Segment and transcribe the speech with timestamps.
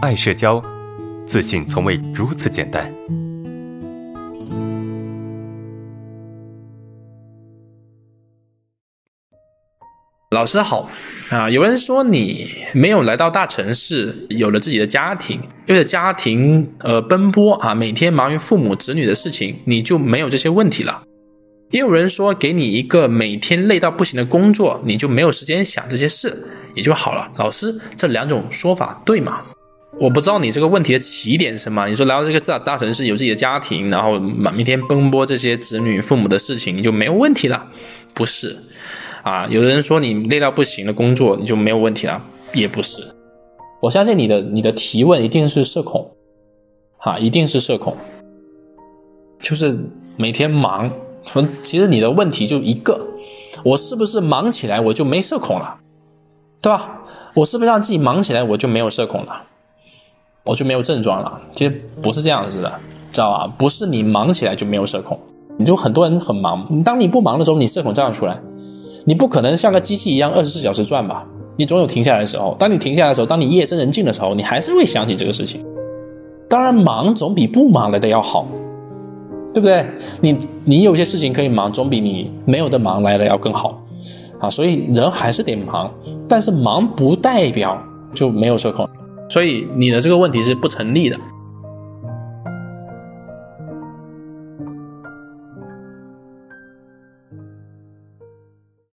[0.00, 0.62] 爱社交，
[1.26, 2.90] 自信从未如此简单。
[10.30, 10.88] 老师好
[11.30, 11.50] 啊！
[11.50, 21.02] 有人说你没有来到大城市，有了自己的家庭，为了家庭呃奔波啊，每天忙于父母子女的事情，你就没有这些问题了。
[21.72, 26.42] 也有人说，给你一个每天累到不行的工作，你就没有时间想这些事，
[26.74, 27.30] 也就好了。
[27.36, 29.42] 老师，这两种说法对吗？
[29.98, 31.86] 我不知道你这个问题的起点是什么。
[31.88, 37.66] 你说来到这个大大城市，有自己的家庭，然后每天奔波这些子女父母的事情，你就没有问题了？
[38.14, 38.56] 不是。
[39.22, 42.22] 啊，有的人说你累到不行的工作你就没有问题了，
[42.54, 43.02] 也不是。
[43.80, 46.10] 我相信你的你的提问一定是社恐，
[46.96, 47.96] 哈，一定是社恐，
[49.42, 49.78] 就是
[50.16, 50.90] 每天忙。
[51.62, 53.06] 其实你的问题就一个，
[53.62, 55.78] 我是不是忙起来我就没社恐了，
[56.62, 57.02] 对吧？
[57.34, 59.42] 我是不是让自己忙起来我就没有社恐了，
[60.44, 61.40] 我就没有症状了？
[61.52, 62.72] 其实不是这样子的，
[63.12, 63.52] 知道吧？
[63.58, 65.18] 不是你忙起来就没有社恐，
[65.58, 68.38] 你就很多人很忙，当你不忙的时候，你社恐照样出来。
[69.04, 71.26] 你不可能像个机器一样二十四小时转吧？
[71.56, 72.56] 你总有停下来的时候。
[72.58, 75.64] 当你停下来的时候，当你夜深人静的时候，你还是会想起这个事情。
[76.48, 78.46] 当然，忙总比不忙来的要好，
[79.54, 79.86] 对不对？
[80.20, 83.82] 你你有些事情可以忙，总比你没有的忙来的要更好
[84.38, 84.50] 啊。
[84.50, 85.92] 所以人还是得忙，
[86.28, 87.80] 但是忙不代表
[88.14, 88.88] 就没有社恐。
[89.30, 91.18] 所以你的这个问题是不成立的。